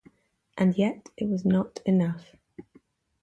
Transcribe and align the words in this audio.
And 0.57 0.75
yet 0.79 1.09
it 1.15 1.27
was 1.29 1.45
not 1.45 1.79
enough. 1.85 2.35